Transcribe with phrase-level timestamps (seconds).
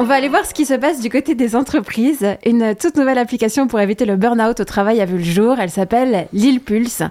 [0.00, 2.24] On va aller voir ce qui se passe du côté des entreprises.
[2.46, 5.56] Une toute nouvelle application pour éviter le burn-out au travail a vu le jour.
[5.58, 7.02] Elle s'appelle Lille Pulse.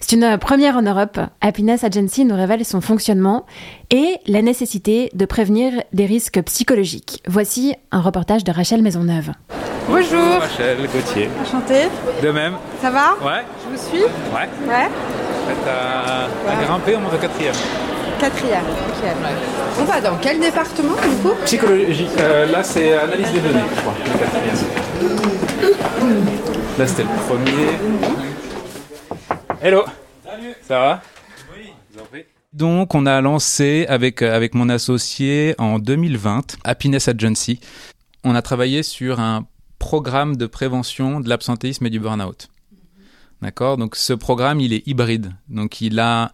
[0.00, 1.18] C'est une première en Europe.
[1.40, 3.46] Happiness Agency nous révèle son fonctionnement
[3.90, 7.22] et la nécessité de prévenir des risques psychologiques.
[7.26, 9.30] Voici un reportage de Rachel Maisonneuve.
[9.88, 10.38] Bonjour.
[10.38, 11.30] Rachel Gauthier.
[11.42, 11.84] Enchantée.
[12.22, 12.54] De même.
[12.82, 13.14] Ça va?
[13.24, 13.42] Ouais.
[13.64, 14.02] Je vous suis?
[14.04, 14.48] Ouais.
[14.68, 14.88] Ouais.
[15.46, 16.64] Prête à, à Ouais.
[16.66, 17.54] grimper, on monte au quatrième.
[18.20, 18.64] Quatrième.
[19.80, 21.34] On va dans quel département du coup?
[21.44, 22.06] Psychologie.
[22.18, 24.56] euh, là, c'est analyse des données, je crois, le quatrième.
[26.78, 27.68] Là, c'était le premier.
[29.62, 29.84] Hello.
[30.24, 30.54] Salut.
[30.62, 31.02] Ça va?
[31.54, 31.70] Oui.
[31.92, 32.24] Vous en prie.
[32.52, 37.60] Donc, on a lancé avec, euh, avec mon associé en 2020 Happiness Agency.
[38.22, 39.46] On a travaillé sur un
[39.78, 42.48] programme de prévention de l'absentéisme et du burn-out.
[43.42, 43.76] D'accord?
[43.76, 45.32] Donc, ce programme, il est hybride.
[45.48, 46.32] Donc, il a,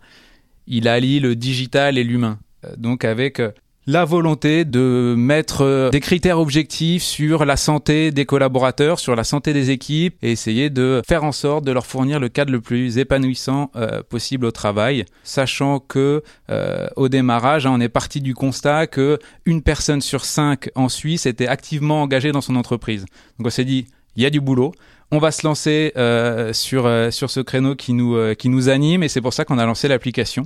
[0.71, 2.39] il allie le digital et l'humain.
[2.65, 3.51] Euh, Donc, avec euh,
[3.87, 9.25] la volonté de mettre euh, des critères objectifs sur la santé des collaborateurs, sur la
[9.25, 12.61] santé des équipes et essayer de faire en sorte de leur fournir le cadre le
[12.61, 13.73] plus épanouissant
[14.09, 19.19] possible au travail, sachant que euh, au démarrage, hein, on est parti du constat que
[19.45, 23.07] une personne sur cinq en Suisse était activement engagée dans son entreprise.
[23.39, 23.87] Donc on s'est dit,
[24.21, 24.73] il y a du boulot.
[25.11, 28.69] On va se lancer euh, sur euh, sur ce créneau qui nous euh, qui nous
[28.69, 30.43] anime et c'est pour ça qu'on a lancé l'application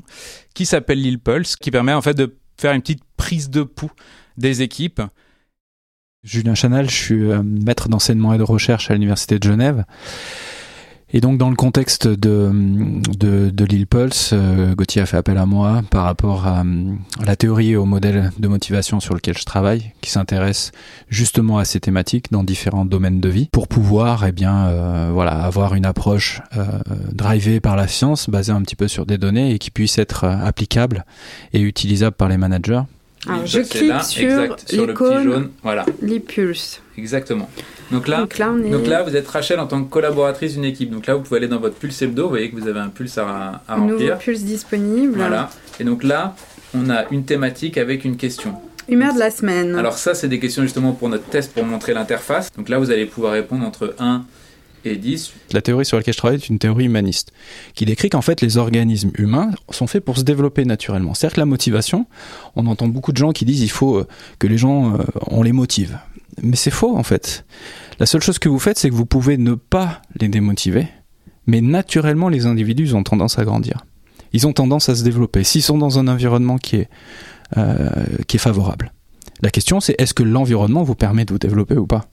[0.55, 3.91] qui s'appelle Lil Pulse, qui permet en fait de faire une petite prise de pouls
[4.39, 5.03] des équipes.
[6.22, 9.84] Julien Chanal, je suis maître d'enseignement et de recherche à l'Université de Genève.
[11.17, 12.51] Et donc, dans le contexte de,
[13.17, 17.25] de, de Lille Pulse, euh, Gauthier a fait appel à moi par rapport à, à
[17.25, 20.73] la théorie et au modèle de motivation sur lequel je travaille, qui s'intéresse
[21.09, 25.45] justement à ces thématiques dans différents domaines de vie, pour pouvoir, eh bien, euh, voilà,
[25.45, 26.65] avoir une approche euh,
[27.12, 30.25] drivée par la science, basée un petit peu sur des données et qui puisse être
[30.25, 31.05] euh, applicable
[31.53, 32.83] et utilisable par les managers.
[33.28, 35.51] Alors, je C'est clique là, sur exact, sur le petit jaune.
[35.62, 36.83] Voilà, l'e-pulse.
[36.99, 37.49] exactement.
[37.91, 38.71] Donc là, Donc là, on est.
[38.71, 40.91] donc là, vous êtes Rachel en tant que collaboratrice d'une équipe.
[40.91, 42.25] Donc là, vous pouvez aller dans votre pulse hebdo.
[42.25, 44.19] Vous voyez que vous avez un pulse à, à nouveau remplir.
[44.19, 45.15] pulse disponible.
[45.17, 45.50] Voilà.
[45.81, 46.34] Et donc là,
[46.75, 48.55] on a une thématique avec une question.
[48.89, 49.75] Humeur de la semaine.
[49.77, 52.50] Alors ça, c'est des questions justement pour notre test pour montrer l'interface.
[52.56, 54.25] Donc là, vous allez pouvoir répondre entre 1
[54.84, 55.33] et 10.
[55.53, 57.33] La théorie sur laquelle je travaille est une théorie humaniste,
[57.75, 61.15] qui décrit qu'en fait les organismes humains sont faits pour se développer naturellement.
[61.15, 62.06] C'est-à-dire que la motivation,
[62.56, 64.06] on entend beaucoup de gens qui disent il faut euh,
[64.39, 65.99] que les gens, euh, on les motive.
[66.43, 67.44] Mais c'est faux en fait.
[67.99, 70.89] La seule chose que vous faites, c'est que vous pouvez ne pas les démotiver,
[71.47, 73.84] mais naturellement les individus ont tendance à grandir.
[74.33, 76.89] Ils ont tendance à se développer s'ils sont dans un environnement qui est,
[77.56, 77.89] euh,
[78.27, 78.93] qui est favorable.
[79.43, 82.06] La question c'est est-ce que l'environnement vous permet de vous développer ou pas?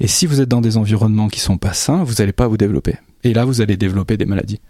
[0.00, 2.56] Et si vous êtes dans des environnements qui sont pas sains, vous n'allez pas vous
[2.56, 2.96] développer.
[3.22, 4.60] Et là, vous allez développer des maladies.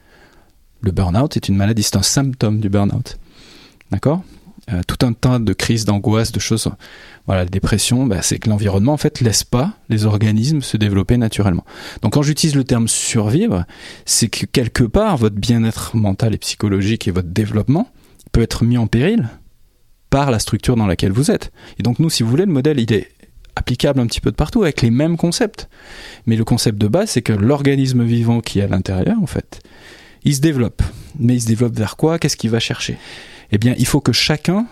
[0.81, 3.19] Le burn-out est une maladie, c'est un symptôme du burn-out.
[3.93, 4.25] D'accord?
[4.73, 6.69] Euh, Tout un tas de crises, d'angoisse, de choses.
[7.27, 11.17] Voilà, la dépression, bah, c'est que l'environnement, en fait, laisse pas les organismes se développer
[11.17, 11.65] naturellement.
[12.03, 13.65] Donc, quand j'utilise le terme survivre,
[14.07, 17.89] c'est que quelque part, votre bien-être mental et psychologique et votre développement
[18.33, 19.29] peut être mis en péril
[20.09, 21.53] par la structure dans laquelle vous êtes.
[21.79, 23.09] Et donc, nous, si vous voulez, le modèle, il est
[23.61, 25.69] applicable un petit peu de partout avec les mêmes concepts.
[26.27, 29.61] Mais le concept de base, c'est que l'organisme vivant qui est à l'intérieur, en fait,
[30.25, 30.83] il se développe.
[31.19, 32.19] Mais il se développe vers quoi?
[32.19, 32.97] Qu'est-ce qu'il va chercher?
[33.53, 34.67] Eh bien, il faut que chacun,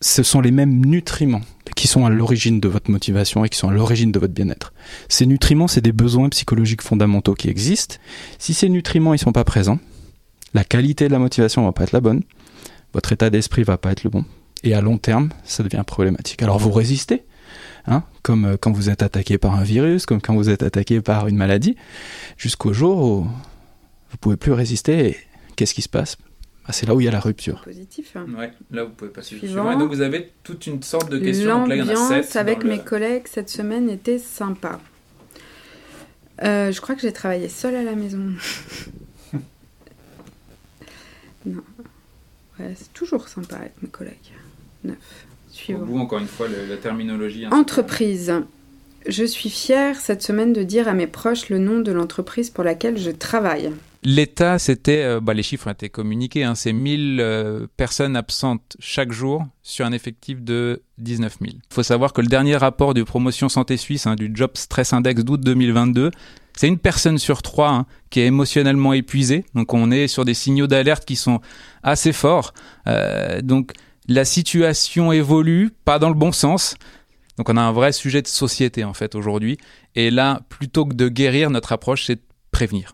[0.00, 1.42] ce sont les mêmes nutriments
[1.76, 4.72] qui sont à l'origine de votre motivation et qui sont à l'origine de votre bien-être.
[5.08, 7.96] Ces nutriments, c'est des besoins psychologiques fondamentaux qui existent.
[8.38, 9.78] Si ces nutriments, ils sont pas présents,
[10.54, 12.22] la qualité de la motivation va pas être la bonne,
[12.92, 14.24] votre état d'esprit va pas être le bon.
[14.62, 16.42] Et à long terme, ça devient problématique.
[16.42, 17.22] Alors vous résistez,
[17.86, 21.00] hein, comme euh, quand vous êtes attaqué par un virus, comme quand vous êtes attaqué
[21.00, 21.76] par une maladie,
[22.36, 25.08] jusqu'au jour où vous pouvez plus résister.
[25.10, 25.16] Et
[25.56, 26.16] qu'est-ce qui se passe?
[26.66, 27.62] Ah, C'est là où il y a la rupture.
[27.64, 28.14] Positif.
[28.36, 29.46] Ouais, là, vous pouvez passer Suivant.
[29.46, 29.72] suivant.
[29.72, 31.66] Et donc, vous avez toute une sorte de questions.
[31.66, 32.36] L'ambiance 7.
[32.36, 34.78] avec le- mes collègues cette semaine était sympa.
[36.42, 38.20] Euh, je crois que j'ai travaillé seule à la maison.
[41.46, 41.62] non.
[42.58, 44.32] Ouais, c'est toujours sympa avec mes collègues.
[44.84, 44.96] Neuf.
[45.50, 45.80] Au Suivant.
[45.84, 47.44] bout, encore une fois, le- la terminologie.
[47.44, 47.50] hein.
[47.52, 48.32] Entreprise.
[49.08, 52.64] Je suis fière cette semaine de dire à mes proches le nom de l'entreprise pour
[52.64, 53.72] laquelle je travaille.
[54.02, 58.76] L'État, c'était, euh, bah, les chiffres ont été communiqués, hein, c'est 1000 euh, personnes absentes
[58.78, 61.52] chaque jour sur un effectif de 19 000.
[61.54, 64.92] Il faut savoir que le dernier rapport du Promotion Santé Suisse, hein, du Job Stress
[64.94, 66.10] Index d'août 2022,
[66.56, 69.44] c'est une personne sur trois hein, qui est émotionnellement épuisée.
[69.54, 71.40] Donc on est sur des signaux d'alerte qui sont
[71.82, 72.54] assez forts.
[72.86, 73.72] Euh, donc
[74.10, 76.74] la situation évolue, pas dans le bon sens.
[77.38, 79.56] Donc on a un vrai sujet de société en fait aujourd'hui.
[79.94, 82.92] Et là, plutôt que de guérir, notre approche, c'est de prévenir.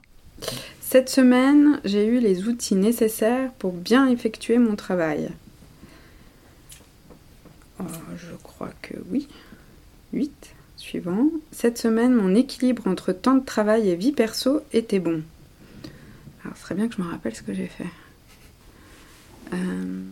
[0.83, 5.31] Cette semaine, j'ai eu les outils nécessaires pour bien effectuer mon travail.
[7.81, 7.85] Oh,
[8.19, 9.27] je crois que oui.
[10.13, 10.31] 8.
[10.77, 11.31] Suivant.
[11.51, 15.23] Cette semaine, mon équilibre entre temps de travail et vie perso était bon.
[16.45, 17.89] Alors, ce serait bien que je me rappelle ce que j'ai fait.
[19.55, 20.03] Euh...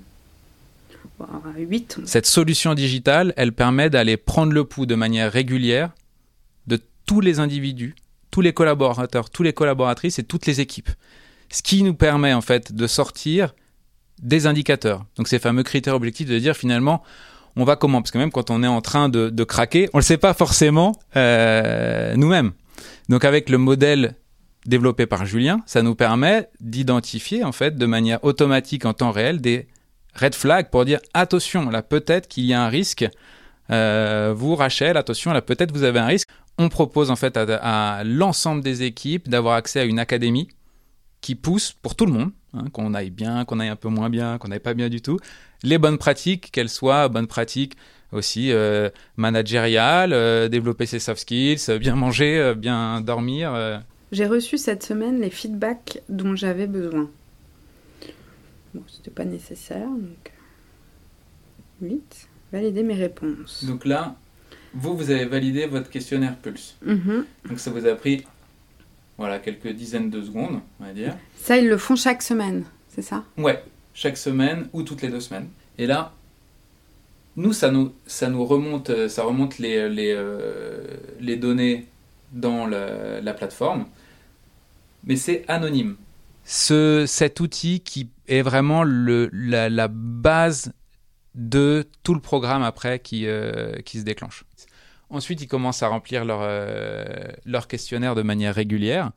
[1.57, 2.01] 8.
[2.05, 5.91] Cette solution digitale, elle permet d'aller prendre le pouls de manière régulière
[6.67, 7.95] de tous les individus,
[8.31, 10.91] tous les collaborateurs, toutes les collaboratrices et toutes les équipes.
[11.51, 13.55] Ce qui nous permet en fait de sortir
[14.23, 15.05] des indicateurs.
[15.17, 17.03] Donc ces fameux critères objectifs de dire finalement
[17.57, 18.03] on va comment?
[18.03, 20.19] Parce que même quand on est en train de, de craquer, on ne le sait
[20.19, 22.53] pas forcément euh, nous-mêmes.
[23.09, 24.17] Donc avec le modèle
[24.67, 29.41] développé par Julien, ça nous permet d'identifier en fait de manière automatique en temps réel
[29.41, 29.69] des
[30.15, 33.07] red flags pour dire attention, là peut-être qu'il y a un risque.
[33.71, 36.29] Euh, vous, Rachel, attention, là peut-être vous avez un risque.
[36.59, 40.49] On propose en fait à, l'ensemble des équipes d'avoir accès à une académie
[41.21, 44.11] qui pousse pour tout le monde, hein, qu'on aille bien, qu'on aille un peu moins
[44.11, 45.19] bien, qu'on n'aille pas bien du tout,
[45.63, 47.77] les bonnes pratiques, qu'elles soient bonnes pratiques
[48.13, 53.83] aussi euh, managériales, euh, développer ses soft skills, bien manger, bien dormir.
[54.13, 57.09] J'ai reçu cette semaine les feedbacks dont j'avais besoin.
[58.75, 60.33] Bon, c'était pas nécessaire, donc.
[61.81, 62.29] 8.
[62.53, 63.65] Valider mes réponses.
[63.65, 64.17] Donc là,
[64.75, 66.77] vous, vous avez validé votre questionnaire Pulse.
[66.85, 67.25] Mhm.
[67.49, 68.25] Donc ça vous a pris
[69.19, 71.17] voilà, quelques dizaines de secondes, on va dire.
[71.37, 73.25] Ça, ils le font chaque semaine, c'est ça?
[73.39, 73.63] Ouais,
[73.93, 75.49] chaque semaine ou toutes les deux semaines.
[75.79, 76.13] Et là,
[77.37, 80.85] nous, ça nous, ça nous remonte, euh, ça remonte les, les, euh,
[81.21, 81.87] les données
[82.33, 83.87] dans la, la plateforme,
[85.05, 85.97] mais c'est anonyme.
[86.45, 90.73] Ce, cet outil qui est vraiment le, la, base
[91.35, 94.45] de tout le programme après qui, euh, qui se déclenche.
[95.11, 97.05] Ensuite, ils commencent à remplir leur, euh,
[97.45, 99.13] leur questionnaire de manière régulière.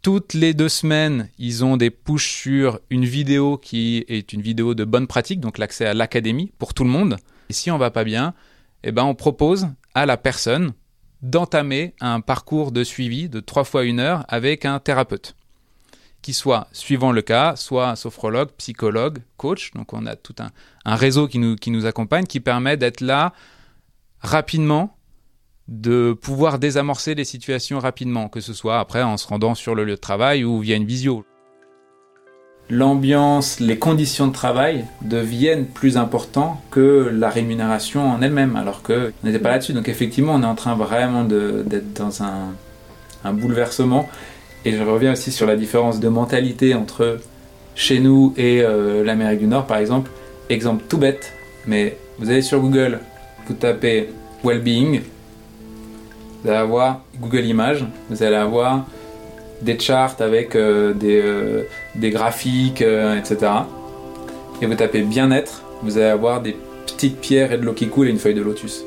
[0.00, 4.74] Toutes les deux semaines, ils ont des pushs sur une vidéo qui est une vidéo
[4.74, 7.16] de bonne pratique, donc l'accès à l'académie pour tout le monde.
[7.50, 8.34] Et si on va pas bien,
[8.82, 10.72] eh ben on propose à la personne
[11.22, 15.36] d'entamer un parcours de suivi de trois fois une heure avec un thérapeute,
[16.22, 19.72] qui soit, suivant le cas, soit sophrologue, psychologue, coach.
[19.74, 23.32] Donc on a tout un, réseau qui nous, accompagne, qui permet d'être là
[24.20, 24.96] rapidement
[25.68, 29.84] de pouvoir désamorcer les situations rapidement, que ce soit après en se rendant sur le
[29.84, 31.24] lieu de travail ou via une visio.
[32.70, 39.12] L'ambiance, les conditions de travail deviennent plus importants que la rémunération en elle-même, alors que
[39.22, 39.72] on n'était pas là-dessus.
[39.72, 44.08] Donc effectivement, on est en train vraiment d'être dans un bouleversement.
[44.64, 47.18] Et je reviens aussi sur la différence de mentalité entre
[47.74, 50.10] chez nous et euh, l'Amérique du Nord, par exemple.
[50.48, 51.32] Exemple tout bête,
[51.66, 53.00] mais vous allez sur Google,
[53.46, 54.10] vous tapez
[54.44, 55.00] well-being,
[56.42, 58.86] vous allez avoir Google Images, vous allez avoir
[59.62, 61.62] des charts avec euh, des, euh,
[61.94, 63.38] des graphiques, etc.
[64.60, 66.56] Et vous tapez bien-être, vous allez avoir des
[66.86, 68.84] petites pierres et de l'eau qui coule et une feuille de lotus.